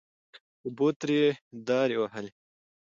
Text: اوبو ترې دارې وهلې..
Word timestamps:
اوبو 0.65 0.87
ترې 0.99 1.21
دارې 1.67 1.95
وهلې.. 1.99 2.31